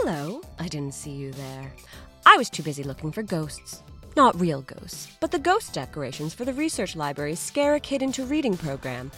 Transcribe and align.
Hello. 0.00 0.40
I 0.60 0.68
didn't 0.68 0.94
see 0.94 1.10
you 1.10 1.32
there. 1.32 1.72
I 2.24 2.36
was 2.36 2.48
too 2.48 2.62
busy 2.62 2.84
looking 2.84 3.10
for 3.10 3.24
ghosts. 3.24 3.82
Not 4.16 4.40
real 4.40 4.62
ghosts, 4.62 5.08
but 5.18 5.32
the 5.32 5.40
ghost 5.40 5.74
decorations 5.74 6.32
for 6.32 6.44
the 6.44 6.52
research 6.52 6.94
library's 6.94 7.40
Scare 7.40 7.74
a 7.74 7.80
Kid 7.80 8.00
into 8.00 8.24
Reading 8.24 8.56
program. 8.56 9.10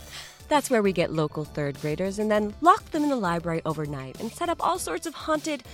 That's 0.48 0.70
where 0.70 0.80
we 0.80 0.94
get 0.94 1.12
local 1.12 1.44
third 1.44 1.78
graders 1.82 2.18
and 2.18 2.30
then 2.30 2.54
lock 2.62 2.82
them 2.92 3.02
in 3.02 3.10
the 3.10 3.16
library 3.16 3.60
overnight 3.66 4.18
and 4.20 4.32
set 4.32 4.48
up 4.48 4.64
all 4.66 4.78
sorts 4.78 5.04
of 5.04 5.12
haunted. 5.12 5.64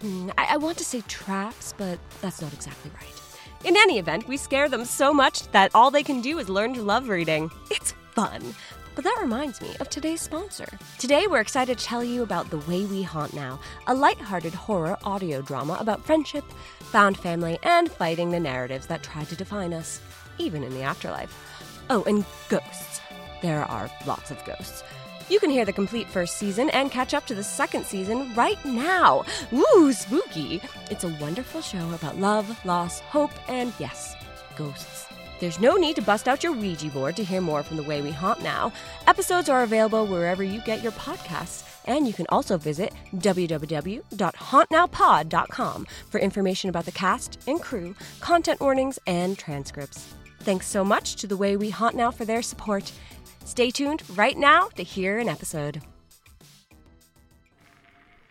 Hmm, 0.00 0.30
I, 0.36 0.54
I 0.54 0.56
want 0.56 0.76
to 0.78 0.84
say 0.84 1.02
traps, 1.02 1.72
but 1.78 1.96
that's 2.20 2.42
not 2.42 2.52
exactly 2.52 2.90
right. 2.96 3.22
In 3.64 3.76
any 3.76 4.00
event, 4.00 4.26
we 4.26 4.36
scare 4.36 4.68
them 4.68 4.84
so 4.84 5.14
much 5.14 5.46
that 5.52 5.70
all 5.72 5.92
they 5.92 6.02
can 6.02 6.20
do 6.20 6.40
is 6.40 6.48
learn 6.48 6.74
to 6.74 6.82
love 6.82 7.08
reading. 7.08 7.48
It's 7.70 7.94
fun. 8.10 8.56
But 8.96 9.04
that 9.04 9.18
reminds 9.20 9.60
me 9.60 9.76
of 9.78 9.90
today's 9.90 10.22
sponsor. 10.22 10.66
Today, 10.98 11.26
we're 11.26 11.40
excited 11.40 11.76
to 11.76 11.84
tell 11.84 12.02
you 12.02 12.22
about 12.22 12.48
The 12.48 12.56
Way 12.60 12.86
We 12.86 13.02
Haunt 13.02 13.34
Now, 13.34 13.60
a 13.86 13.94
light-hearted 13.94 14.54
horror 14.54 14.96
audio 15.04 15.42
drama 15.42 15.76
about 15.78 16.02
friendship, 16.02 16.44
found 16.80 17.18
family, 17.18 17.58
and 17.62 17.92
fighting 17.92 18.30
the 18.30 18.40
narratives 18.40 18.86
that 18.86 19.02
try 19.02 19.24
to 19.24 19.36
define 19.36 19.74
us, 19.74 20.00
even 20.38 20.64
in 20.64 20.72
the 20.72 20.80
afterlife. 20.80 21.30
Oh, 21.90 22.04
and 22.04 22.24
ghosts. 22.48 23.02
There 23.42 23.66
are 23.66 23.90
lots 24.06 24.30
of 24.30 24.42
ghosts. 24.46 24.82
You 25.28 25.40
can 25.40 25.50
hear 25.50 25.66
the 25.66 25.74
complete 25.74 26.08
first 26.08 26.38
season 26.38 26.70
and 26.70 26.90
catch 26.90 27.12
up 27.12 27.26
to 27.26 27.34
the 27.34 27.44
second 27.44 27.84
season 27.84 28.34
right 28.34 28.64
now. 28.64 29.26
Woo, 29.52 29.92
spooky! 29.92 30.62
It's 30.90 31.04
a 31.04 31.14
wonderful 31.20 31.60
show 31.60 31.92
about 31.92 32.16
love, 32.16 32.64
loss, 32.64 33.00
hope, 33.00 33.32
and 33.46 33.74
yes, 33.78 34.16
ghosts. 34.56 35.06
There's 35.38 35.60
no 35.60 35.76
need 35.76 35.96
to 35.96 36.02
bust 36.02 36.28
out 36.28 36.42
your 36.42 36.52
Ouija 36.52 36.88
board 36.88 37.14
to 37.16 37.24
hear 37.24 37.42
more 37.42 37.62
from 37.62 37.76
The 37.76 37.82
Way 37.82 38.00
We 38.00 38.10
Haunt 38.10 38.42
Now. 38.42 38.72
Episodes 39.06 39.50
are 39.50 39.64
available 39.64 40.06
wherever 40.06 40.42
you 40.42 40.62
get 40.62 40.82
your 40.82 40.92
podcasts, 40.92 41.62
and 41.84 42.06
you 42.06 42.14
can 42.14 42.24
also 42.30 42.56
visit 42.56 42.94
www.hauntnowpod.com 43.16 45.86
for 46.08 46.20
information 46.20 46.70
about 46.70 46.86
the 46.86 46.92
cast 46.92 47.46
and 47.46 47.60
crew, 47.60 47.94
content 48.20 48.62
warnings, 48.62 48.98
and 49.06 49.36
transcripts. 49.36 50.14
Thanks 50.40 50.66
so 50.66 50.82
much 50.84 51.16
to 51.16 51.26
The 51.26 51.36
Way 51.36 51.56
We 51.56 51.68
Haunt 51.70 51.96
Now 51.96 52.10
for 52.10 52.24
their 52.24 52.40
support. 52.40 52.90
Stay 53.44 53.70
tuned 53.70 54.04
right 54.16 54.38
now 54.38 54.68
to 54.76 54.82
hear 54.82 55.18
an 55.18 55.28
episode. 55.28 55.82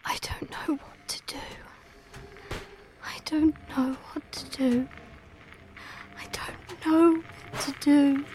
I 0.03 0.17
don't 0.22 0.49
know 0.49 0.73
what 0.75 1.07
to 1.07 1.22
do. 1.27 1.37
I 3.03 3.19
don't 3.25 3.55
know 3.69 3.95
what 4.13 4.31
to 4.31 4.57
do. 4.57 4.87
I 6.17 6.23
don't 6.31 6.64
do. 7.85 8.25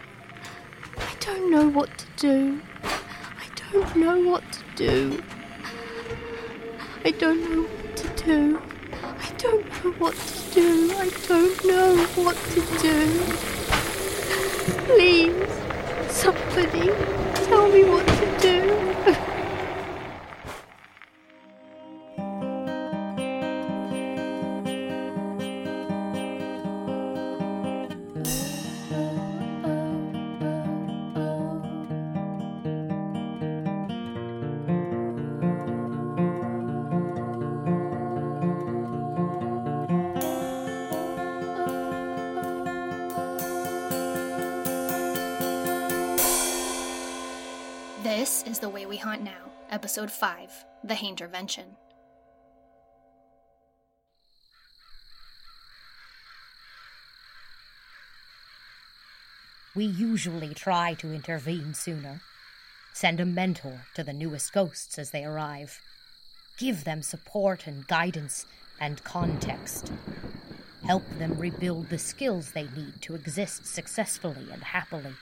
I 0.97 1.13
don't 1.19 1.51
know 1.51 1.67
what 1.69 1.91
to 1.99 2.07
do. 2.17 2.61
I 2.85 3.47
don't 3.73 3.97
know 3.97 4.21
what 4.21 4.45
to 4.53 4.61
do. 4.77 5.21
I 7.05 7.11
don't 7.11 7.41
know 7.51 7.63
what 7.63 7.97
to 7.97 8.09
do. 8.25 8.63
I 9.03 9.33
don't 9.39 9.67
know 9.85 9.91
what 9.99 10.15
to 10.15 10.55
do. 10.55 10.93
I 10.97 11.11
don't 11.27 11.65
know 11.65 11.97
what 12.23 12.37
to 12.53 12.61
do. 12.79 12.97
Please, 14.87 15.35
somebody, 16.13 16.87
tell 17.47 17.69
me 17.71 17.83
what 17.91 18.07
to 18.07 18.39
do. 18.39 18.60
The 48.61 48.69
Way 48.69 48.85
We 48.85 48.99
Haunt 48.99 49.23
Now, 49.23 49.53
Episode 49.71 50.11
5 50.11 50.67
The 50.85 50.93
Haintervention. 50.93 51.65
We 59.75 59.87
usually 59.87 60.53
try 60.53 60.93
to 60.93 61.11
intervene 61.11 61.73
sooner. 61.73 62.21
Send 62.93 63.19
a 63.19 63.25
mentor 63.25 63.87
to 63.95 64.05
the 64.05 64.13
newest 64.13 64.53
ghosts 64.53 64.99
as 64.99 65.11
they 65.11 65.25
arrive. 65.25 65.81
Give 66.59 66.85
them 66.85 67.01
support 67.01 67.67
and 67.67 67.87
guidance 67.87 68.45
and 68.79 69.03
context. 69.05 69.91
Help 70.85 71.09
them 71.19 71.39
rebuild 71.39 71.89
the 71.89 71.97
skills 71.97 72.53
they 72.53 72.69
need 72.77 73.01
to 73.01 73.15
exist 73.15 73.65
successfully 73.65 74.49
and 74.53 74.63
happily. 74.63 75.15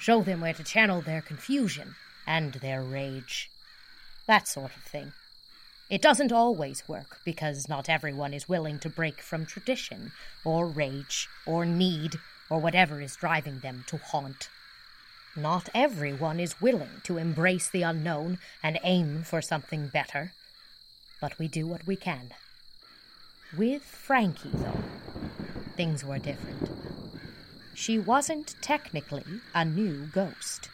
Show 0.00 0.22
them 0.22 0.40
where 0.40 0.54
to 0.54 0.64
channel 0.64 1.02
their 1.02 1.22
confusion 1.22 1.94
and 2.26 2.54
their 2.54 2.82
rage. 2.82 3.50
That 4.26 4.46
sort 4.48 4.76
of 4.76 4.82
thing. 4.82 5.12
It 5.90 6.00
doesn't 6.00 6.32
always 6.32 6.88
work 6.88 7.18
because 7.24 7.68
not 7.68 7.88
everyone 7.88 8.32
is 8.32 8.48
willing 8.48 8.78
to 8.78 8.88
break 8.88 9.20
from 9.20 9.44
tradition, 9.44 10.12
or 10.44 10.66
rage, 10.66 11.28
or 11.44 11.66
need, 11.66 12.16
or 12.48 12.58
whatever 12.58 13.00
is 13.00 13.16
driving 13.16 13.60
them 13.60 13.84
to 13.88 13.98
haunt. 13.98 14.48
Not 15.36 15.68
everyone 15.74 16.40
is 16.40 16.60
willing 16.60 17.00
to 17.04 17.18
embrace 17.18 17.68
the 17.68 17.82
unknown 17.82 18.38
and 18.62 18.78
aim 18.84 19.22
for 19.22 19.40
something 19.40 19.88
better. 19.88 20.32
But 21.20 21.38
we 21.38 21.48
do 21.48 21.66
what 21.66 21.86
we 21.86 21.96
can. 21.96 22.34
With 23.56 23.82
Frankie, 23.82 24.50
though, 24.52 24.82
things 25.76 26.04
were 26.04 26.18
different. 26.18 26.70
She 27.74 27.98
wasn't 27.98 28.54
technically 28.60 29.24
a 29.54 29.64
new 29.64 30.06
ghost. 30.06 30.68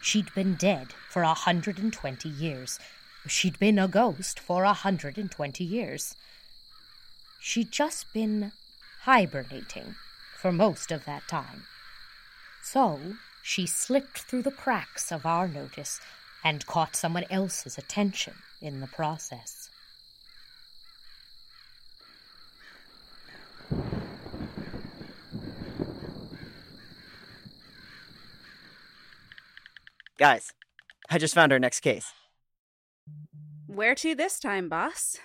She'd 0.00 0.32
been 0.34 0.54
dead 0.54 0.92
for 1.08 1.22
a 1.22 1.34
hundred 1.34 1.78
and 1.78 1.92
twenty 1.92 2.28
years. 2.28 2.78
She'd 3.26 3.58
been 3.58 3.78
a 3.78 3.86
ghost 3.86 4.40
for 4.40 4.64
a 4.64 4.72
hundred 4.72 5.18
and 5.18 5.30
twenty 5.30 5.64
years. 5.64 6.16
She'd 7.38 7.70
just 7.70 8.12
been 8.12 8.52
hibernating 9.02 9.96
for 10.38 10.52
most 10.52 10.90
of 10.90 11.04
that 11.04 11.28
time. 11.28 11.64
So 12.62 12.98
she 13.42 13.66
slipped 13.66 14.20
through 14.22 14.42
the 14.42 14.50
cracks 14.50 15.12
of 15.12 15.26
our 15.26 15.46
notice 15.46 16.00
and 16.42 16.66
caught 16.66 16.96
someone 16.96 17.24
else's 17.30 17.76
attention 17.76 18.34
in 18.62 18.80
the 18.80 18.86
process. 18.86 19.59
Guys, 30.20 30.52
I 31.08 31.16
just 31.16 31.34
found 31.34 31.50
our 31.50 31.58
next 31.58 31.80
case. 31.80 32.12
Where 33.66 33.94
to 33.94 34.14
this 34.14 34.38
time, 34.38 34.68
boss? 34.68 35.16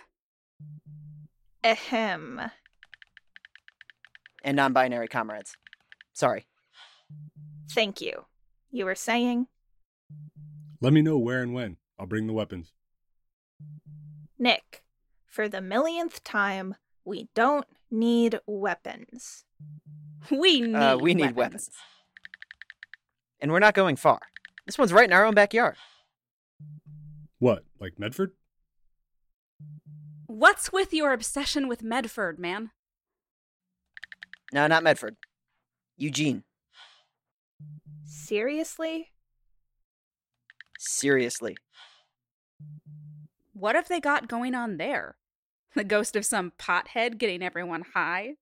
Ahem. 1.65 2.39
And 4.42 4.56
non 4.56 4.71
binary 4.71 5.09
comrades. 5.09 5.57
Sorry. 6.13 6.45
Thank 7.74 8.00
you. 8.00 8.24
You 8.71 8.86
were 8.86 8.95
saying? 8.95 9.47
Let 10.80 10.94
me 10.94 11.01
know 11.01 11.18
where 11.18 11.42
and 11.42 11.53
when. 11.53 11.75
I'll 12.00 12.06
bring 12.06 12.25
the 12.25 12.31
weapons. 12.31 12.71
Nick, 14.39 14.81
for 15.27 15.50
the 15.50 15.59
millionth 15.59 16.24
time, 16.24 16.75
we 17.03 17.27
don't 17.36 17.68
need 17.92 18.39
weapons. 18.47 19.44
We 20.31 20.62
need 20.62 20.74
uh, 20.74 20.97
we 21.01 21.13
need 21.13 21.36
weapons. 21.36 21.36
weapons. 21.36 21.69
And 23.42 23.51
we're 23.51 23.59
not 23.59 23.74
going 23.74 23.97
far. 23.97 24.21
This 24.65 24.77
one's 24.77 24.94
right 24.94 25.07
in 25.07 25.13
our 25.13 25.25
own 25.25 25.33
backyard. 25.35 25.75
What, 27.39 27.65
like 27.79 28.00
Medford? 28.00 28.31
What's 30.25 30.71
with 30.71 30.94
your 30.94 31.13
obsession 31.13 31.67
with 31.67 31.83
Medford, 31.83 32.39
man? 32.39 32.71
No, 34.51 34.67
not 34.67 34.83
Medford. 34.83 35.15
Eugene. 35.97 36.44
Seriously? 38.06 39.12
Seriously. 40.77 41.57
What 43.53 43.75
have 43.75 43.88
they 43.88 44.00
got 44.00 44.27
going 44.27 44.56
on 44.56 44.77
there? 44.77 45.15
The 45.75 45.83
ghost 45.83 46.15
of 46.15 46.25
some 46.25 46.53
pothead 46.57 47.18
getting 47.18 47.44
everyone 47.44 47.83
high? 47.94 48.35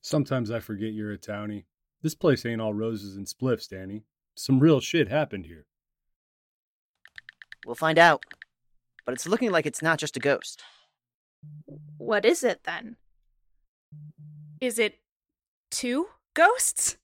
Sometimes 0.00 0.50
I 0.50 0.60
forget 0.60 0.92
you're 0.92 1.12
a 1.12 1.18
townie. 1.18 1.64
This 2.02 2.14
place 2.14 2.46
ain't 2.46 2.60
all 2.60 2.74
roses 2.74 3.16
and 3.16 3.26
spliffs, 3.26 3.68
Danny. 3.68 4.04
Some 4.38 4.60
real 4.60 4.78
shit 4.78 5.08
happened 5.08 5.46
here. 5.46 5.66
We'll 7.66 7.74
find 7.74 7.98
out. 7.98 8.22
But 9.04 9.14
it's 9.14 9.26
looking 9.26 9.50
like 9.50 9.66
it's 9.66 9.82
not 9.82 9.98
just 9.98 10.16
a 10.16 10.20
ghost. 10.20 10.62
What 11.96 12.24
is 12.24 12.44
it 12.44 12.60
then? 12.62 12.98
Is 14.60 14.78
it 14.78 15.00
two 15.72 16.06
ghosts? 16.34 16.98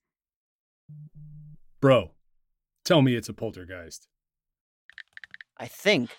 Bro, 1.80 2.12
tell 2.84 3.02
me 3.02 3.16
it's 3.16 3.28
a 3.28 3.34
poltergeist. 3.34 4.06
I 5.56 5.66
think. 5.66 6.16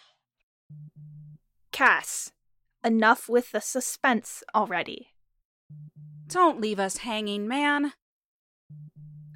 Cass, 1.72 2.34
enough 2.84 3.30
with 3.30 3.54
the 3.54 3.62
suspense 3.62 4.44
already. 4.54 5.12
Don't 6.28 6.60
leave 6.60 6.80
us 6.80 6.98
hanging, 6.98 7.48
man. 7.48 7.94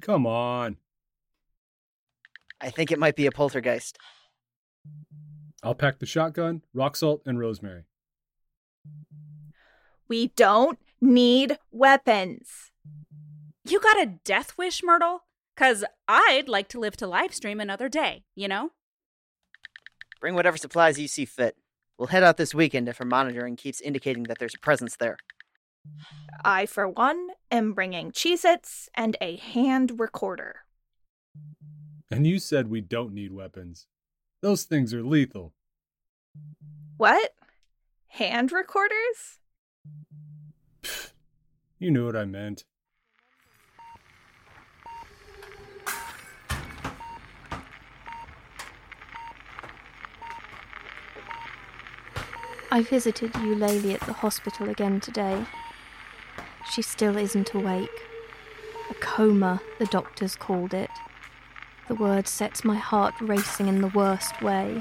Come 0.02 0.26
on. 0.26 0.76
I 2.60 2.70
think 2.70 2.92
it 2.92 2.98
might 2.98 3.16
be 3.16 3.26
a 3.26 3.30
poltergeist. 3.30 3.98
I'll 5.62 5.74
pack 5.74 5.98
the 5.98 6.06
shotgun, 6.06 6.62
rock 6.74 6.96
salt, 6.96 7.22
and 7.26 7.38
rosemary. 7.38 7.84
We 10.08 10.28
don't 10.28 10.78
need 11.00 11.58
weapons. 11.70 12.70
You 13.64 13.80
got 13.80 14.02
a 14.02 14.18
death 14.24 14.56
wish, 14.58 14.82
Myrtle? 14.82 15.24
Cause 15.56 15.84
I'd 16.08 16.48
like 16.48 16.68
to 16.68 16.80
live 16.80 16.96
to 16.98 17.06
live 17.06 17.34
stream 17.34 17.60
another 17.60 17.88
day, 17.88 18.24
you 18.34 18.48
know? 18.48 18.70
Bring 20.20 20.34
whatever 20.34 20.56
supplies 20.56 20.98
you 20.98 21.08
see 21.08 21.26
fit. 21.26 21.56
We'll 21.98 22.08
head 22.08 22.22
out 22.22 22.38
this 22.38 22.54
weekend 22.54 22.88
if 22.88 23.00
our 23.00 23.06
monitoring 23.06 23.56
keeps 23.56 23.80
indicating 23.80 24.22
that 24.24 24.38
there's 24.38 24.54
a 24.54 24.58
presence 24.58 24.96
there. 24.96 25.18
I, 26.44 26.66
for 26.66 26.88
one, 26.88 27.28
am 27.50 27.72
bringing 27.74 28.10
Cheez 28.10 28.44
Its 28.44 28.88
and 28.94 29.16
a 29.20 29.36
hand 29.36 30.00
recorder. 30.00 30.62
And 32.10 32.26
you 32.26 32.40
said 32.40 32.68
we 32.68 32.80
don't 32.80 33.14
need 33.14 33.32
weapons. 33.32 33.86
Those 34.42 34.64
things 34.64 34.92
are 34.92 35.02
lethal. 35.02 35.54
What? 36.96 37.34
Hand 38.08 38.50
recorders? 38.50 39.38
You 41.78 41.90
knew 41.90 42.06
what 42.06 42.16
I 42.16 42.24
meant. 42.24 42.64
I 52.72 52.82
visited 52.82 53.32
Eulalie 53.34 53.94
at 53.94 54.00
the 54.00 54.12
hospital 54.12 54.68
again 54.68 55.00
today. 55.00 55.44
She 56.72 56.82
still 56.82 57.16
isn't 57.16 57.54
awake. 57.54 57.88
A 58.90 58.94
coma, 58.94 59.60
the 59.78 59.86
doctors 59.86 60.36
called 60.36 60.74
it. 60.74 60.90
The 61.90 61.96
word 61.96 62.28
sets 62.28 62.64
my 62.64 62.76
heart 62.76 63.14
racing 63.20 63.66
in 63.66 63.80
the 63.80 63.88
worst 63.88 64.40
way. 64.40 64.80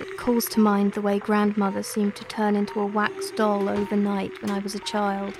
It 0.00 0.16
calls 0.16 0.46
to 0.46 0.58
mind 0.58 0.94
the 0.94 1.02
way 1.02 1.18
grandmother 1.18 1.82
seemed 1.82 2.16
to 2.16 2.24
turn 2.24 2.56
into 2.56 2.80
a 2.80 2.86
wax 2.86 3.30
doll 3.32 3.68
overnight 3.68 4.32
when 4.40 4.50
I 4.50 4.58
was 4.58 4.74
a 4.74 4.78
child, 4.78 5.34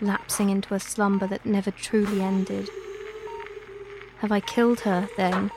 lapsing 0.00 0.48
into 0.48 0.72
a 0.72 0.80
slumber 0.80 1.26
that 1.26 1.44
never 1.44 1.70
truly 1.70 2.22
ended. 2.22 2.70
Have 4.20 4.32
I 4.32 4.40
killed 4.40 4.80
her, 4.80 5.10
then? 5.18 5.50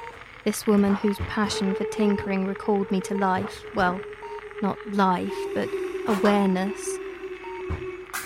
This 0.43 0.67
woman 0.67 0.95
whose 0.95 1.17
passion 1.29 1.73
for 1.73 1.85
tinkering 1.85 2.45
recalled 2.45 2.91
me 2.91 2.99
to 2.99 3.15
life. 3.15 3.63
Well, 3.73 4.01
not 4.61 4.77
life, 4.91 5.31
but 5.53 5.69
awareness. 6.09 6.89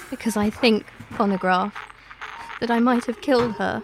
Because 0.09 0.35
I 0.35 0.49
think, 0.49 0.87
phonograph, 1.11 1.75
that 2.59 2.71
I 2.71 2.79
might 2.79 3.05
have 3.05 3.21
killed 3.21 3.57
her, 3.57 3.83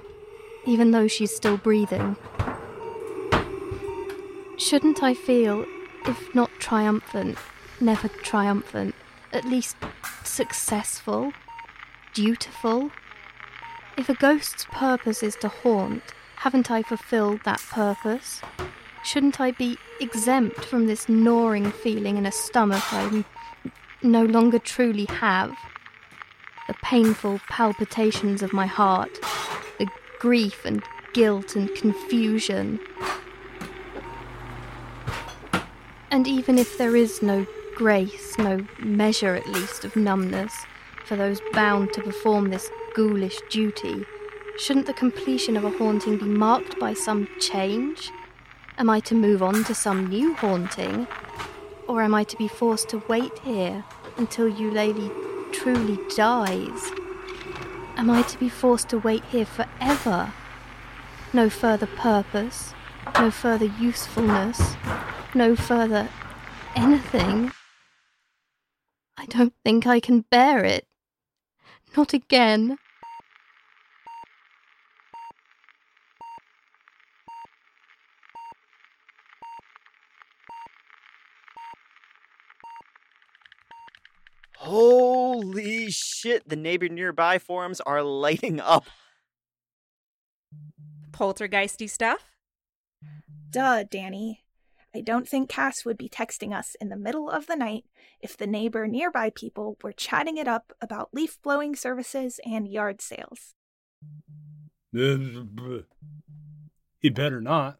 even 0.66 0.90
though 0.90 1.08
she's 1.08 1.36
still 1.36 1.58
breathing. 1.58 2.18
Shouldn't 4.68 5.02
I 5.02 5.14
feel, 5.14 5.66
if 6.08 6.36
not 6.36 6.52
triumphant, 6.60 7.38
never 7.80 8.10
triumphant, 8.10 8.96
at 9.32 9.46
least 9.46 9.78
successful, 10.26 11.32
dutiful? 12.14 12.92
If 13.98 14.10
a 14.10 14.14
ghost's 14.16 14.66
purpose 14.66 15.24
is 15.24 15.38
to 15.38 15.48
haunt, 15.48 16.04
haven't 16.36 16.70
I 16.70 16.84
fulfilled 16.84 17.40
that 17.46 17.62
purpose? 17.70 18.42
Shouldn't 19.06 19.40
I 19.40 19.52
be 19.52 19.78
exempt 20.02 20.66
from 20.66 20.88
this 20.88 21.08
gnawing 21.08 21.72
feeling 21.72 22.18
in 22.18 22.26
a 22.26 22.32
stomach 22.34 22.84
I 22.92 23.24
no 24.04 24.26
longer 24.26 24.60
truly 24.60 25.06
have? 25.06 25.56
The 26.68 26.76
painful 26.84 27.40
palpitations 27.48 28.44
of 28.44 28.52
my 28.52 28.66
heart, 28.66 29.18
the 29.80 29.88
grief 30.20 30.66
and 30.66 30.84
guilt 31.14 31.56
and 31.56 31.74
confusion. 31.74 32.82
And 36.18 36.28
even 36.28 36.58
if 36.58 36.80
there 36.80 36.96
is 36.96 37.22
no 37.22 37.46
grace, 37.76 38.40
no 38.40 38.66
measure 38.80 39.36
at 39.36 39.46
least 39.46 39.86
of 39.86 39.96
numbness 39.96 40.52
for 41.06 41.16
those 41.16 41.40
bound 41.54 41.94
to 41.94 42.02
perform 42.02 42.50
this 42.50 42.72
ghoulish 42.96 43.40
duty, 43.52 44.04
shouldn't 44.58 44.88
the 44.88 44.94
completion 44.94 45.56
of 45.56 45.64
a 45.64 45.70
haunting 45.70 46.18
be 46.18 46.26
marked 46.26 46.80
by 46.80 46.96
some 46.96 47.28
change? 47.40 48.10
Am 48.80 48.90
I 48.90 49.00
to 49.02 49.14
move 49.14 49.44
on 49.44 49.64
to 49.66 49.76
some 49.76 50.08
new 50.08 50.34
haunting? 50.34 51.08
Or 51.88 52.02
am 52.02 52.16
I 52.16 52.24
to 52.24 52.36
be 52.36 52.48
forced 52.48 52.90
to 52.90 53.04
wait 53.08 53.38
here 53.44 53.86
until 54.18 54.50
Eulalie 54.50 55.12
truly 55.52 56.00
dies? 56.16 56.90
Am 57.96 58.10
I 58.10 58.24
to 58.24 58.40
be 58.40 58.50
forced 58.50 58.90
to 58.90 58.98
wait 58.98 59.24
here 59.26 59.46
forever? 59.46 60.34
No 61.32 61.48
further 61.48 61.86
purpose, 61.86 62.74
no 63.20 63.30
further 63.30 63.72
usefulness, 63.80 64.76
no 65.38 65.56
further 65.56 66.10
anything. 66.76 67.52
I 69.16 69.28
don't 69.28 69.54
think 69.64 69.86
I 69.86 70.00
can 70.00 70.22
bear 70.22 70.66
it. 70.66 70.88
Not 71.96 72.14
again. 72.14 72.78
Holy 84.58 85.92
shit, 85.92 86.50
the 86.50 86.56
neighbor 86.56 86.90
nearby 86.90 87.38
forums 87.38 87.80
are 87.82 88.02
lighting 88.02 88.60
up. 88.60 88.86
Poltergeisty 91.12 91.88
stuff? 91.88 92.32
Duh, 93.52 93.84
Danny. 93.84 94.47
I 94.98 95.02
don't 95.02 95.30
think 95.30 95.48
Cass 95.48 95.86
would 95.86 95.98
be 95.98 96.10
texting 96.10 96.58
us 96.58 96.76
in 96.82 96.90
the 96.90 96.98
middle 96.98 97.30
of 97.30 97.46
the 97.46 97.56
night 97.56 97.86
if 98.20 98.36
the 98.36 98.48
neighbor 98.48 98.88
nearby 98.88 99.30
people 99.30 99.78
were 99.84 99.92
chatting 99.92 100.38
it 100.38 100.48
up 100.48 100.74
about 100.82 101.14
leaf 101.14 101.38
blowing 101.44 101.76
services 101.76 102.40
and 102.44 102.68
yard 102.68 103.00
sales. 103.00 103.54
He'd 107.00 107.14
better 107.14 107.40
not. 107.40 107.78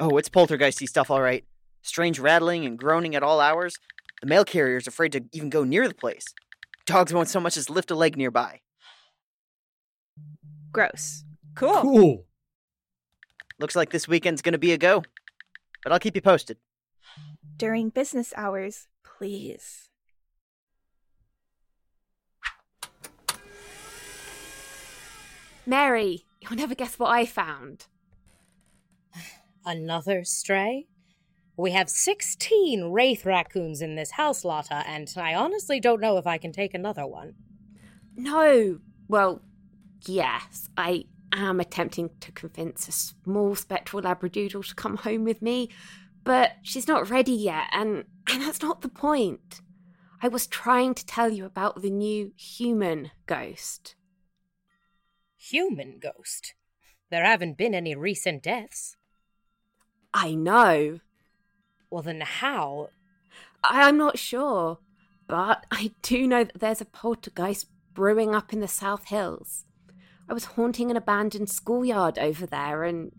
Oh, 0.00 0.16
it's 0.16 0.30
poltergeisty 0.30 0.88
stuff, 0.88 1.10
all 1.10 1.20
right. 1.20 1.44
Strange 1.82 2.18
rattling 2.18 2.64
and 2.64 2.78
groaning 2.78 3.14
at 3.14 3.22
all 3.22 3.38
hours. 3.38 3.76
The 4.22 4.28
mail 4.28 4.46
carrier's 4.46 4.86
afraid 4.86 5.12
to 5.12 5.24
even 5.32 5.50
go 5.50 5.62
near 5.62 5.86
the 5.86 5.94
place. 5.94 6.24
Dogs 6.86 7.12
won't 7.12 7.28
so 7.28 7.38
much 7.38 7.58
as 7.58 7.68
lift 7.68 7.90
a 7.90 7.94
leg 7.94 8.16
nearby. 8.16 8.60
Gross. 10.72 11.24
Cool. 11.54 11.82
Cool. 11.82 12.24
Looks 13.62 13.76
like 13.76 13.90
this 13.90 14.08
weekend's 14.08 14.42
gonna 14.42 14.58
be 14.58 14.72
a 14.72 14.76
go. 14.76 15.04
But 15.84 15.92
I'll 15.92 16.00
keep 16.00 16.16
you 16.16 16.20
posted. 16.20 16.58
During 17.56 17.90
business 17.90 18.34
hours, 18.36 18.88
please. 19.04 19.88
Mary, 25.64 26.24
you'll 26.40 26.56
never 26.56 26.74
guess 26.74 26.98
what 26.98 27.12
I 27.12 27.24
found. 27.24 27.86
Another 29.64 30.24
stray? 30.24 30.88
We 31.56 31.70
have 31.70 31.88
16 31.88 32.90
wraith 32.90 33.24
raccoons 33.24 33.80
in 33.80 33.94
this 33.94 34.10
house, 34.12 34.44
Lotta, 34.44 34.82
and 34.88 35.08
I 35.16 35.36
honestly 35.36 35.78
don't 35.78 36.00
know 36.00 36.16
if 36.16 36.26
I 36.26 36.36
can 36.36 36.50
take 36.50 36.74
another 36.74 37.06
one. 37.06 37.34
No. 38.16 38.80
Well, 39.06 39.40
yes, 40.04 40.68
I 40.76 41.04
am 41.32 41.60
attempting 41.60 42.10
to 42.20 42.32
convince 42.32 42.88
a 42.88 42.92
small 42.92 43.54
spectral 43.54 44.02
labradoodle 44.02 44.66
to 44.68 44.74
come 44.74 44.96
home 44.98 45.24
with 45.24 45.42
me, 45.42 45.70
but 46.24 46.52
she's 46.62 46.88
not 46.88 47.10
ready 47.10 47.32
yet, 47.32 47.64
and, 47.72 48.04
and 48.30 48.42
that's 48.42 48.62
not 48.62 48.82
the 48.82 48.88
point. 48.88 49.60
I 50.22 50.28
was 50.28 50.46
trying 50.46 50.94
to 50.94 51.06
tell 51.06 51.32
you 51.32 51.44
about 51.44 51.82
the 51.82 51.90
new 51.90 52.32
human 52.36 53.10
ghost. 53.26 53.96
Human 55.36 55.98
ghost? 55.98 56.54
There 57.10 57.24
haven't 57.24 57.58
been 57.58 57.74
any 57.74 57.96
recent 57.96 58.42
deaths. 58.42 58.96
I 60.14 60.34
know. 60.34 61.00
Well, 61.90 62.02
then 62.02 62.20
how? 62.20 62.90
I- 63.64 63.88
I'm 63.88 63.98
not 63.98 64.18
sure, 64.18 64.78
but 65.26 65.66
I 65.70 65.92
do 66.02 66.26
know 66.26 66.44
that 66.44 66.60
there's 66.60 66.80
a 66.80 66.86
poltergeist 66.86 67.68
brewing 67.92 68.34
up 68.34 68.52
in 68.52 68.60
the 68.60 68.68
South 68.68 69.06
Hills. 69.08 69.64
I 70.28 70.34
was 70.34 70.44
haunting 70.44 70.90
an 70.90 70.96
abandoned 70.96 71.50
schoolyard 71.50 72.18
over 72.18 72.46
there, 72.46 72.84
and. 72.84 73.12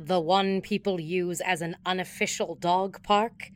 The 0.00 0.20
one 0.20 0.60
people 0.60 1.00
use 1.00 1.40
as 1.40 1.60
an 1.60 1.76
unofficial 1.84 2.54
dog 2.54 3.02
park? 3.02 3.50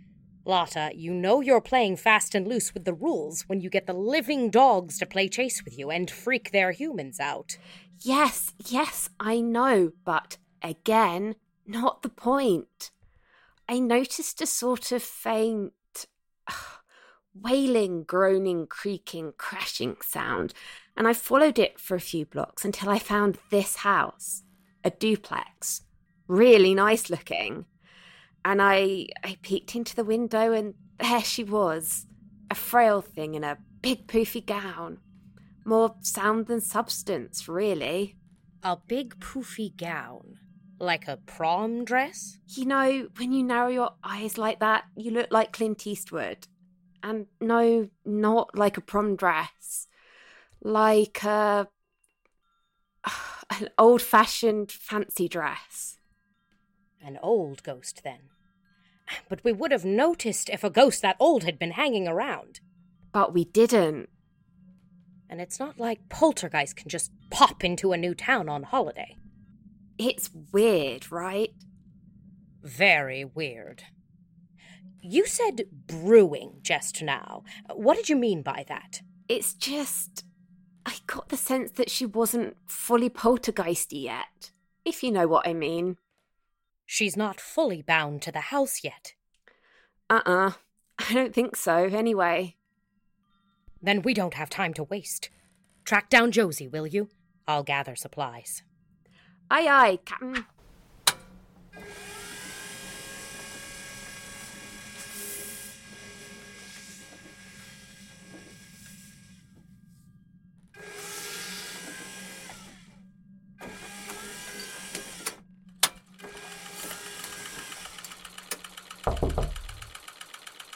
Lotta, 0.44 0.90
you 0.94 1.14
know 1.14 1.40
you're 1.40 1.60
playing 1.60 1.96
fast 1.96 2.34
and 2.34 2.48
loose 2.48 2.74
with 2.74 2.84
the 2.84 2.92
rules 2.92 3.42
when 3.42 3.60
you 3.60 3.70
get 3.70 3.86
the 3.86 3.92
living 3.92 4.50
dogs 4.50 4.98
to 4.98 5.06
play 5.06 5.28
chase 5.28 5.62
with 5.64 5.78
you 5.78 5.90
and 5.90 6.10
freak 6.10 6.50
their 6.50 6.72
humans 6.72 7.20
out. 7.20 7.58
Yes, 8.00 8.52
yes, 8.66 9.08
I 9.20 9.40
know, 9.40 9.92
but 10.04 10.38
again, 10.60 11.36
not 11.64 12.02
the 12.02 12.08
point. 12.08 12.90
I 13.68 13.78
noticed 13.78 14.40
a 14.42 14.46
sort 14.46 14.90
of 14.90 15.02
faint, 15.02 15.72
wailing, 17.34 18.02
groaning, 18.02 18.66
creaking, 18.66 19.34
crashing 19.38 19.96
sound, 20.02 20.54
and 20.96 21.08
I 21.08 21.12
followed 21.12 21.58
it 21.58 21.78
for 21.80 21.94
a 21.94 22.00
few 22.00 22.26
blocks 22.26 22.64
until 22.64 22.90
I 22.90 22.98
found 22.98 23.38
this 23.50 23.76
house, 23.76 24.42
a 24.84 24.90
duplex, 24.90 25.82
really 26.28 26.74
nice 26.74 27.10
looking. 27.10 27.66
And 28.44 28.60
I 28.60 29.06
I 29.22 29.38
peeked 29.42 29.74
into 29.74 29.94
the 29.94 30.04
window 30.04 30.52
and 30.52 30.74
there 30.98 31.22
she 31.22 31.44
was, 31.44 32.06
a 32.50 32.54
frail 32.54 33.00
thing 33.00 33.34
in 33.34 33.44
a 33.44 33.58
big 33.80 34.06
poofy 34.06 34.44
gown. 34.44 34.98
More 35.64 35.94
sound 36.00 36.46
than 36.46 36.60
substance, 36.60 37.48
really. 37.48 38.16
A 38.62 38.76
big 38.76 39.18
poofy 39.20 39.76
gown? 39.76 40.38
Like 40.78 41.06
a 41.06 41.16
prom 41.16 41.84
dress? 41.84 42.38
You 42.48 42.66
know, 42.66 43.08
when 43.16 43.32
you 43.32 43.44
narrow 43.44 43.68
your 43.68 43.90
eyes 44.02 44.38
like 44.38 44.60
that, 44.60 44.84
you 44.96 45.12
look 45.12 45.28
like 45.30 45.52
Clint 45.52 45.86
Eastwood. 45.86 46.48
And 47.02 47.26
no, 47.40 47.88
not 48.04 48.56
like 48.56 48.76
a 48.76 48.80
prom 48.80 49.16
dress. 49.16 49.86
Like 50.62 51.22
a. 51.24 51.68
Uh, 53.04 53.10
an 53.60 53.68
old 53.78 54.00
fashioned 54.00 54.70
fancy 54.72 55.28
dress. 55.28 55.98
An 57.04 57.18
old 57.22 57.62
ghost, 57.62 58.02
then. 58.04 58.20
But 59.28 59.44
we 59.44 59.52
would 59.52 59.72
have 59.72 59.84
noticed 59.84 60.48
if 60.48 60.64
a 60.64 60.70
ghost 60.70 61.02
that 61.02 61.16
old 61.18 61.44
had 61.44 61.58
been 61.58 61.72
hanging 61.72 62.08
around. 62.08 62.60
But 63.12 63.34
we 63.34 63.44
didn't. 63.44 64.08
And 65.28 65.40
it's 65.40 65.58
not 65.58 65.78
like 65.78 66.08
poltergeist 66.08 66.76
can 66.76 66.88
just 66.88 67.10
pop 67.30 67.64
into 67.64 67.92
a 67.92 67.96
new 67.96 68.14
town 68.14 68.48
on 68.48 68.64
holiday. 68.64 69.16
It's 69.98 70.30
weird, 70.52 71.10
right? 71.10 71.52
Very 72.62 73.24
weird. 73.24 73.84
You 75.00 75.26
said 75.26 75.64
brewing 75.86 76.58
just 76.62 77.02
now. 77.02 77.42
What 77.72 77.96
did 77.96 78.08
you 78.08 78.16
mean 78.16 78.42
by 78.42 78.64
that? 78.68 79.00
It's 79.28 79.52
just. 79.54 80.24
I 80.84 80.96
got 81.06 81.28
the 81.28 81.36
sense 81.36 81.72
that 81.72 81.90
she 81.90 82.06
wasn't 82.06 82.56
fully 82.66 83.08
poltergeisty 83.08 84.02
yet, 84.04 84.50
if 84.84 85.02
you 85.02 85.10
know 85.12 85.26
what 85.26 85.46
I 85.46 85.54
mean. 85.54 85.96
She's 86.86 87.16
not 87.16 87.40
fully 87.40 87.82
bound 87.82 88.22
to 88.22 88.32
the 88.32 88.40
house 88.40 88.82
yet. 88.82 89.14
Uh 90.10 90.22
uh 90.26 90.50
I 90.98 91.14
don't 91.14 91.34
think 91.34 91.56
so, 91.56 91.76
anyway. 91.76 92.56
Then 93.80 94.02
we 94.02 94.14
don't 94.14 94.34
have 94.34 94.50
time 94.50 94.74
to 94.74 94.84
waste. 94.84 95.30
Track 95.84 96.08
down 96.10 96.30
Josie, 96.30 96.68
will 96.68 96.86
you? 96.86 97.08
I'll 97.48 97.64
gather 97.64 97.96
supplies. 97.96 98.62
Aye, 99.50 99.66
aye, 99.68 99.98
Captain. 100.04 100.46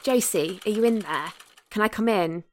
Josie, 0.06 0.60
are 0.64 0.70
you 0.70 0.84
in 0.84 1.00
there? 1.00 1.32
Can 1.68 1.82
I 1.82 1.88
come 1.88 2.08
in? 2.08 2.44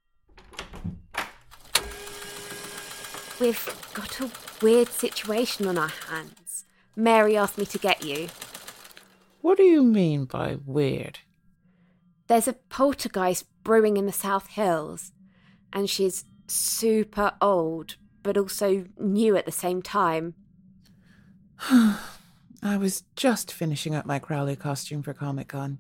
We've 3.40 3.92
got 3.94 4.20
a 4.22 4.32
weird 4.60 4.88
situation 4.88 5.68
on 5.68 5.78
our 5.78 5.92
hands. 6.10 6.66
Mary 6.96 7.38
asked 7.38 7.60
me 7.60 7.68
to 7.68 7.78
get 7.78 8.04
you. 8.04 8.30
What 9.42 9.58
do 9.58 9.64
you 9.66 9.84
mean 9.84 10.26
by 10.26 10.58
weird? 10.66 11.20
There's 12.26 12.48
a 12.48 12.54
poltergeist 12.54 13.46
brewing 13.64 13.98
in 13.98 14.08
the 14.08 14.12
South 14.12 14.48
Hills, 14.48 15.12
and 15.72 15.88
she's 15.88 16.26
super 16.48 17.34
old, 17.40 17.98
but 18.24 18.36
also 18.36 18.86
new 18.98 19.38
at 19.38 19.46
the 19.46 19.52
same 19.52 19.84
time. 19.84 20.34
I 21.70 22.78
was 22.80 23.04
just 23.16 23.54
finishing 23.54 23.94
up 23.94 24.08
my 24.08 24.18
Crowley 24.18 24.56
costume 24.56 25.04
for 25.04 25.14
Comic 25.14 25.50
Con. 25.50 25.78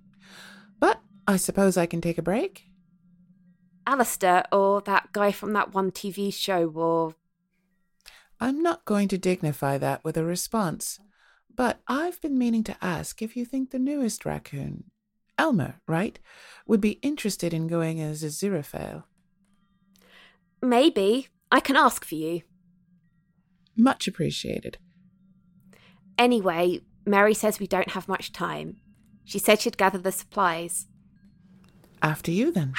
But 0.79 0.99
I 1.27 1.37
suppose 1.37 1.77
I 1.77 1.85
can 1.85 2.01
take 2.01 2.17
a 2.17 2.23
break? 2.23 2.65
Aleister, 3.87 4.43
or 4.51 4.81
that 4.81 5.11
guy 5.13 5.31
from 5.31 5.53
that 5.53 5.73
one 5.73 5.91
TV 5.91 6.33
show, 6.33 6.67
or. 6.69 7.15
I'm 8.39 8.61
not 8.61 8.85
going 8.85 9.07
to 9.09 9.17
dignify 9.17 9.77
that 9.77 10.03
with 10.03 10.17
a 10.17 10.23
response, 10.23 10.99
but 11.53 11.81
I've 11.87 12.19
been 12.21 12.37
meaning 12.37 12.63
to 12.65 12.77
ask 12.81 13.21
if 13.21 13.35
you 13.37 13.45
think 13.45 13.71
the 13.71 13.79
newest 13.79 14.25
raccoon, 14.25 14.85
Elmer, 15.37 15.81
right, 15.87 16.19
would 16.67 16.81
be 16.81 16.99
interested 17.01 17.53
in 17.53 17.67
going 17.67 18.01
as 18.01 18.23
a 18.23 18.27
Aziraphale. 18.27 19.03
Maybe. 20.61 21.27
I 21.51 21.59
can 21.59 21.75
ask 21.75 22.03
for 22.03 22.15
you. 22.15 22.41
Much 23.77 24.07
appreciated. 24.07 24.77
Anyway, 26.17 26.81
Mary 27.05 27.33
says 27.33 27.59
we 27.59 27.67
don't 27.67 27.89
have 27.89 28.07
much 28.07 28.31
time. 28.31 28.77
She 29.23 29.39
said 29.39 29.61
she'd 29.61 29.77
gather 29.77 29.97
the 29.97 30.11
supplies. 30.11 30.87
After 32.03 32.31
you, 32.31 32.51
then. 32.51 32.73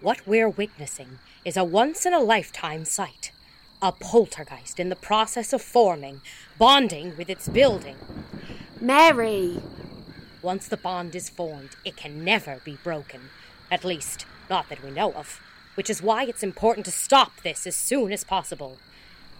What 0.00 0.26
we're 0.26 0.48
witnessing 0.48 1.20
is 1.44 1.56
a 1.56 1.62
once 1.62 2.04
in 2.04 2.12
a 2.12 2.18
lifetime 2.18 2.84
sight. 2.84 3.30
A 3.80 3.92
poltergeist 3.92 4.80
in 4.80 4.88
the 4.88 4.96
process 4.96 5.52
of 5.52 5.62
forming, 5.62 6.22
bonding 6.58 7.16
with 7.16 7.30
its 7.30 7.48
building. 7.48 7.96
Mary! 8.80 9.62
Once 10.42 10.66
the 10.66 10.76
bond 10.76 11.14
is 11.14 11.30
formed, 11.30 11.76
it 11.84 11.96
can 11.96 12.24
never 12.24 12.60
be 12.64 12.78
broken. 12.82 13.20
At 13.70 13.84
least, 13.84 14.26
not 14.48 14.68
that 14.70 14.82
we 14.82 14.90
know 14.90 15.12
of. 15.12 15.40
Which 15.76 15.88
is 15.88 16.02
why 16.02 16.24
it's 16.24 16.42
important 16.42 16.84
to 16.86 16.92
stop 16.92 17.42
this 17.42 17.64
as 17.64 17.76
soon 17.76 18.10
as 18.10 18.24
possible. 18.24 18.78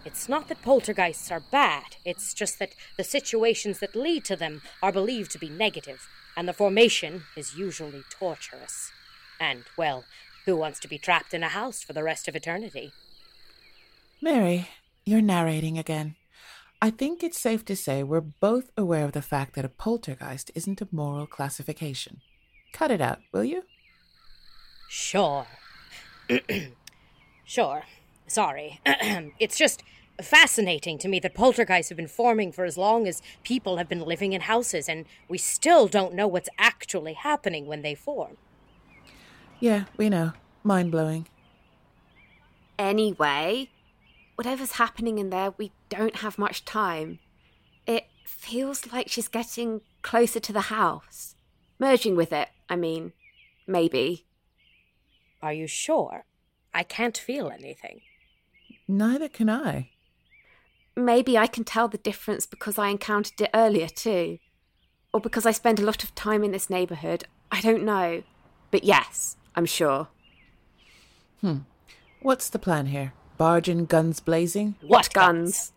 It's 0.04 0.28
not 0.28 0.49
that 0.49 0.62
poltergeists 0.62 1.30
are 1.30 1.40
bad, 1.40 1.97
it's 2.07 2.33
just 2.33 2.59
that 2.59 2.75
the 2.97 3.04
situations 3.04 3.80
that 3.80 3.95
lead 3.95 4.25
to 4.25 4.37
them 4.37 4.62
are 4.83 4.92
believed 4.92 5.30
to 5.33 5.38
be 5.38 5.50
negative, 5.50 6.09
and 6.37 6.49
the 6.49 6.54
formation 6.54 7.25
is 7.37 7.57
usually 7.57 8.02
torturous. 8.11 8.90
And, 9.38 9.64
well, 9.76 10.04
who 10.47 10.57
wants 10.57 10.80
to 10.80 10.88
be 10.88 10.97
trapped 10.97 11.35
in 11.35 11.42
a 11.42 11.49
house 11.49 11.83
for 11.83 11.92
the 11.92 12.02
rest 12.02 12.28
of 12.28 12.35
eternity? 12.35 12.92
Mary, 14.23 14.69
you're 15.04 15.21
narrating 15.21 15.76
again. 15.76 16.14
I 16.80 16.88
think 16.88 17.23
it's 17.23 17.38
safe 17.38 17.62
to 17.66 17.76
say 17.76 18.02
we're 18.02 18.23
both 18.23 18.71
aware 18.78 19.04
of 19.04 19.12
the 19.12 19.21
fact 19.21 19.54
that 19.54 19.66
a 19.66 19.69
poltergeist 19.69 20.50
isn't 20.54 20.80
a 20.80 20.88
moral 20.90 21.26
classification. 21.26 22.23
Cut 22.73 22.90
it 22.90 23.02
out, 23.02 23.19
will 23.33 23.45
you? 23.45 23.64
Sure. 24.88 25.47
sure. 27.45 27.83
Sorry. 28.30 28.80
it's 29.40 29.58
just 29.58 29.82
fascinating 30.22 30.99
to 30.99 31.08
me 31.08 31.18
that 31.18 31.34
poltergeists 31.34 31.88
have 31.88 31.96
been 31.96 32.06
forming 32.06 32.52
for 32.52 32.64
as 32.64 32.78
long 32.78 33.08
as 33.08 33.22
people 33.42 33.76
have 33.76 33.88
been 33.88 34.04
living 34.04 34.32
in 34.32 34.42
houses, 34.42 34.88
and 34.88 35.04
we 35.28 35.37
still 35.37 35.88
don't 35.88 36.14
know 36.14 36.28
what's 36.28 36.49
actually 36.56 37.14
happening 37.14 37.66
when 37.66 37.82
they 37.82 37.96
form. 37.96 38.37
Yeah, 39.58 39.87
we 39.96 40.08
know. 40.08 40.32
Mind 40.62 40.92
blowing. 40.92 41.26
Anyway, 42.78 43.68
whatever's 44.37 44.72
happening 44.72 45.18
in 45.18 45.30
there, 45.30 45.52
we 45.58 45.72
don't 45.88 46.16
have 46.16 46.38
much 46.38 46.64
time. 46.64 47.18
It 47.84 48.04
feels 48.25 48.92
like 48.92 49.08
she's 49.08 49.26
getting 49.26 49.80
closer 50.02 50.38
to 50.38 50.52
the 50.52 50.70
house. 50.72 51.34
Merging 51.80 52.14
with 52.14 52.32
it, 52.32 52.50
I 52.68 52.76
mean. 52.76 53.12
Maybe. 53.66 54.25
Are 55.42 55.52
you 55.52 55.66
sure? 55.66 56.26
I 56.72 56.84
can't 56.84 57.18
feel 57.18 57.50
anything. 57.50 58.02
Neither 58.90 59.28
can 59.28 59.49
I. 59.49 59.90
Maybe 60.97 61.38
I 61.38 61.47
can 61.47 61.62
tell 61.62 61.87
the 61.87 61.97
difference 61.97 62.44
because 62.44 62.76
I 62.76 62.88
encountered 62.88 63.40
it 63.40 63.50
earlier 63.54 63.88
too. 63.88 64.38
Or 65.14 65.20
because 65.20 65.47
I 65.47 65.52
spend 65.52 65.78
a 65.78 65.85
lot 65.85 66.02
of 66.02 66.14
time 66.16 66.42
in 66.42 66.50
this 66.50 66.68
neighbourhood. 66.68 67.25
I 67.52 67.61
don't 67.61 67.85
know. 67.85 68.25
But 68.73 68.82
yes, 68.82 69.37
I'm 69.54 69.64
sure. 69.64 70.09
Hmm. 71.40 71.59
What's 72.20 72.50
the 72.50 72.59
plan 72.59 72.87
here? 72.87 73.12
Barge 73.38 73.68
and 73.68 73.88
guns 73.88 74.18
blazing? 74.18 74.75
What 74.80 75.12
guns? 75.12 75.73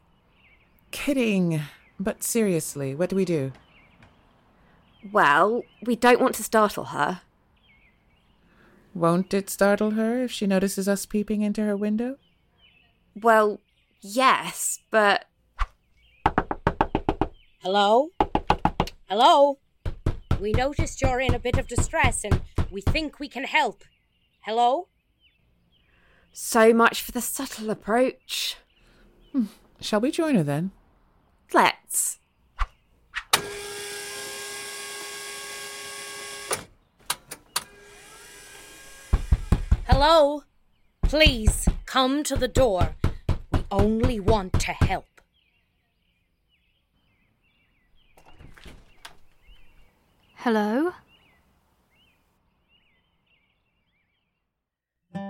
Kidding. 0.90 1.62
But 2.00 2.24
seriously, 2.24 2.96
what 2.96 3.12
do 3.12 3.16
we 3.16 3.26
do? 3.26 3.52
Well, 5.12 5.64
we 5.86 5.96
don't 5.96 6.20
want 6.20 6.34
to 6.36 6.44
startle 6.44 6.86
her. 6.86 7.22
Won't 8.96 9.34
it 9.34 9.52
startle 9.52 9.92
her 9.92 10.24
if 10.24 10.32
she 10.32 10.48
notices 10.48 10.88
us 10.88 11.06
peeping 11.06 11.42
into 11.42 11.64
her 11.64 11.78
window? 11.78 12.18
Well, 13.16 13.60
yes, 14.02 14.80
but. 14.90 15.26
Hello? 17.60 18.10
Hello? 19.08 19.60
We 20.40 20.52
noticed 20.52 21.02
you're 21.02 21.22
in 21.22 21.34
a 21.34 21.40
bit 21.40 21.58
of 21.58 21.68
distress 21.68 22.24
and 22.24 22.42
we 22.72 22.82
think 22.82 23.20
we 23.20 23.30
can 23.30 23.44
help. 23.44 23.84
Hello? 24.42 24.88
So 26.32 26.74
much 26.74 27.02
for 27.04 27.12
the 27.12 27.22
subtle 27.22 27.70
approach. 27.70 28.58
Hmm. 29.32 29.46
Shall 29.80 30.02
we 30.02 30.10
join 30.10 30.36
her 30.36 30.44
then? 30.44 30.72
Let's. 31.54 32.18
Hello? 39.86 40.44
Please 41.04 41.68
come 41.86 42.24
to 42.24 42.36
the 42.36 42.48
door. 42.48 42.96
We 43.74 43.80
only 43.80 44.20
want 44.20 44.54
to 44.60 44.72
help. 44.72 45.22
Hello? 50.36 50.92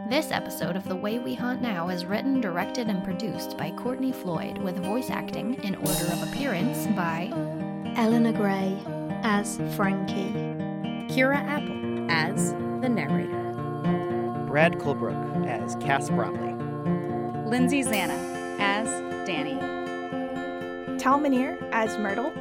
This 0.10 0.32
episode 0.32 0.76
of 0.76 0.88
The 0.90 0.96
Way 0.96 1.20
We 1.20 1.36
Haunt 1.36 1.62
Now 1.62 1.88
is 1.88 2.06
written, 2.06 2.42
directed, 2.42 2.88
and 2.88 3.04
produced 3.04 3.58
by 3.58 3.72
Courtney 3.72 4.12
Floyd, 4.12 4.58
with 4.58 4.84
voice 4.84 5.10
acting 5.10 5.56
in 5.64 5.76
order 5.76 6.06
of 6.12 6.24
appearance 6.24 6.88
by 6.88 7.30
Eleanor 7.96 8.34
Gray 8.34 8.78
as 9.24 9.58
Frankie, 9.76 10.34
Kira 11.14 11.38
Apple 11.38 12.12
as 12.12 12.52
the 12.82 12.90
narrator, 12.90 13.54
Brad 14.48 14.74
Colebrook 14.80 15.48
as 15.48 15.76
Cass 15.76 16.10
Bromley, 16.10 16.52
Lindsay 17.50 17.84
Zana 17.84 18.10
as 18.10 18.33
Danny, 19.26 19.56
Tal 21.00 21.18
Minear 21.20 21.58
as 21.72 21.98
Myrtle, 21.98 22.32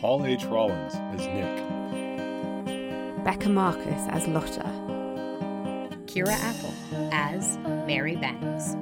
Paul 0.00 0.26
H. 0.26 0.44
Rollins 0.44 0.94
as 1.12 1.20
Nick, 1.26 1.62
Becca 3.24 3.48
Marcus 3.48 4.06
as 4.08 4.26
Lotta, 4.26 4.64
Kira 6.06 6.32
Apple 6.32 6.74
as 7.12 7.56
Mary 7.86 8.16
Banks, 8.16 8.74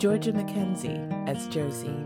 Georgia 0.00 0.32
McKenzie 0.32 1.28
as 1.28 1.46
Josie. 1.46 2.04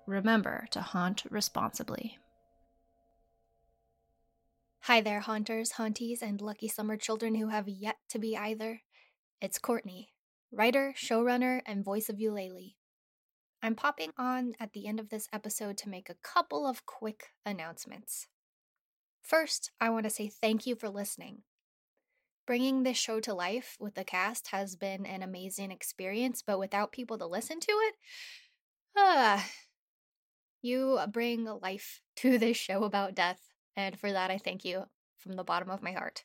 Remember 0.06 0.66
to 0.70 0.82
haunt 0.82 1.22
responsibly. 1.30 2.18
Hi 4.80 5.00
there, 5.00 5.20
haunters, 5.20 5.72
haunties, 5.72 6.20
and 6.20 6.42
lucky 6.42 6.68
summer 6.68 6.98
children 6.98 7.36
who 7.36 7.48
have 7.48 7.66
yet 7.66 7.96
to 8.10 8.18
be 8.18 8.36
either. 8.36 8.82
It's 9.40 9.58
Courtney, 9.58 10.12
writer, 10.52 10.92
showrunner, 10.94 11.62
and 11.64 11.82
voice 11.82 12.10
of 12.10 12.20
Eulalie. 12.20 12.76
I'm 13.62 13.74
popping 13.74 14.10
on 14.18 14.52
at 14.60 14.74
the 14.74 14.86
end 14.86 15.00
of 15.00 15.08
this 15.08 15.30
episode 15.32 15.78
to 15.78 15.88
make 15.88 16.10
a 16.10 16.16
couple 16.22 16.66
of 16.66 16.84
quick 16.84 17.28
announcements. 17.46 18.26
First, 19.22 19.70
I 19.80 19.88
want 19.88 20.04
to 20.04 20.10
say 20.10 20.28
thank 20.28 20.66
you 20.66 20.76
for 20.76 20.90
listening. 20.90 21.44
Bringing 22.46 22.84
this 22.84 22.96
show 22.96 23.18
to 23.20 23.34
life 23.34 23.76
with 23.80 23.96
the 23.96 24.04
cast 24.04 24.48
has 24.48 24.76
been 24.76 25.04
an 25.04 25.22
amazing 25.22 25.72
experience, 25.72 26.42
but 26.46 26.60
without 26.60 26.92
people 26.92 27.18
to 27.18 27.26
listen 27.26 27.58
to 27.58 27.72
it, 27.72 27.94
ah, 28.96 29.50
you 30.62 31.00
bring 31.10 31.44
life 31.44 32.00
to 32.16 32.38
this 32.38 32.56
show 32.56 32.84
about 32.84 33.16
death, 33.16 33.40
and 33.76 33.98
for 33.98 34.12
that 34.12 34.30
I 34.30 34.38
thank 34.38 34.64
you 34.64 34.84
from 35.18 35.32
the 35.32 35.44
bottom 35.44 35.70
of 35.70 35.82
my 35.82 35.92
heart. 35.92 36.24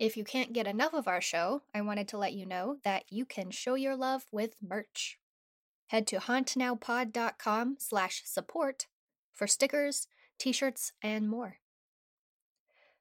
If 0.00 0.16
you 0.16 0.24
can't 0.24 0.52
get 0.52 0.66
enough 0.66 0.92
of 0.92 1.06
our 1.06 1.20
show, 1.20 1.62
I 1.72 1.80
wanted 1.82 2.08
to 2.08 2.18
let 2.18 2.32
you 2.32 2.44
know 2.44 2.78
that 2.82 3.04
you 3.08 3.24
can 3.24 3.52
show 3.52 3.76
your 3.76 3.94
love 3.94 4.26
with 4.32 4.56
merch. 4.60 5.18
Head 5.86 6.08
to 6.08 6.16
hauntnowpod.com 6.16 7.76
slash 7.78 8.22
support 8.24 8.88
for 9.32 9.46
stickers, 9.46 10.08
t-shirts, 10.38 10.92
and 11.00 11.28
more. 11.28 11.58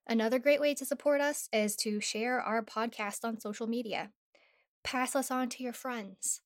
Another 0.07 0.37
great 0.37 0.59
way 0.59 0.73
to 0.75 0.85
support 0.85 1.21
us 1.21 1.47
is 1.53 1.75
to 1.77 2.01
share 2.01 2.41
our 2.41 2.61
podcast 2.61 3.23
on 3.23 3.39
social 3.39 3.67
media. 3.67 4.11
Pass 4.83 5.15
us 5.15 5.31
on 5.31 5.49
to 5.49 5.63
your 5.63 5.73
friends. 5.73 6.41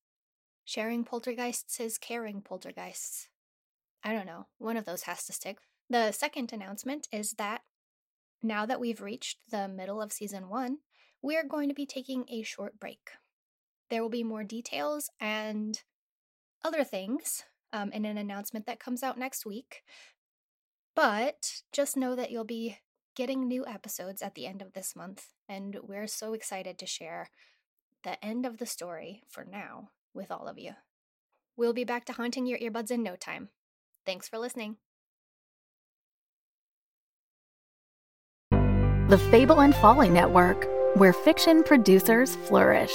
Sharing 0.63 1.03
poltergeists 1.03 1.79
is 1.79 1.97
caring 1.97 2.41
poltergeists. 2.41 3.29
I 4.03 4.13
don't 4.13 4.27
know, 4.27 4.47
one 4.59 4.77
of 4.77 4.85
those 4.85 5.03
has 5.03 5.25
to 5.25 5.33
stick. 5.33 5.57
The 5.89 6.11
second 6.11 6.53
announcement 6.53 7.07
is 7.11 7.31
that 7.33 7.61
now 8.43 8.65
that 8.65 8.79
we've 8.79 9.01
reached 9.01 9.39
the 9.49 9.67
middle 9.67 10.01
of 10.01 10.13
season 10.13 10.49
one, 10.49 10.79
we're 11.21 11.47
going 11.47 11.69
to 11.69 11.75
be 11.75 11.85
taking 11.85 12.25
a 12.29 12.43
short 12.43 12.79
break. 12.79 13.11
There 13.89 14.01
will 14.01 14.09
be 14.09 14.23
more 14.23 14.43
details 14.43 15.09
and 15.19 15.81
other 16.63 16.83
things 16.83 17.43
um, 17.73 17.91
in 17.91 18.05
an 18.05 18.17
announcement 18.17 18.65
that 18.67 18.79
comes 18.79 19.01
out 19.01 19.17
next 19.17 19.45
week. 19.45 19.83
But 20.95 21.61
just 21.71 21.97
know 21.97 22.15
that 22.15 22.31
you'll 22.31 22.43
be 22.43 22.77
getting 23.17 23.47
new 23.47 23.65
episodes 23.65 24.21
at 24.21 24.35
the 24.35 24.45
end 24.45 24.61
of 24.61 24.73
this 24.73 24.95
month, 24.95 25.25
and 25.49 25.79
we're 25.81 26.05
so 26.05 26.33
excited 26.33 26.77
to 26.77 26.85
share 26.85 27.31
the 28.03 28.23
end 28.23 28.45
of 28.45 28.59
the 28.59 28.65
story 28.67 29.23
for 29.27 29.43
now 29.43 29.89
with 30.13 30.31
all 30.31 30.47
of 30.47 30.59
you. 30.59 30.73
We'll 31.57 31.73
be 31.73 31.83
back 31.83 32.05
to 32.05 32.13
haunting 32.13 32.45
your 32.45 32.59
earbuds 32.59 32.91
in 32.91 33.01
no 33.01 33.15
time. 33.15 33.49
Thanks 34.05 34.29
for 34.29 34.37
listening. 34.37 34.77
The 38.51 39.17
Fable 39.31 39.61
and 39.61 39.73
Folly 39.73 40.09
Network, 40.09 40.67
where 40.95 41.11
fiction 41.11 41.63
producers 41.63 42.35
flourish. 42.35 42.93